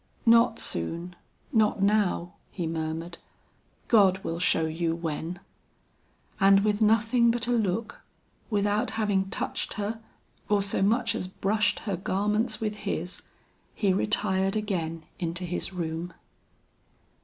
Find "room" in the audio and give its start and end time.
15.71-16.13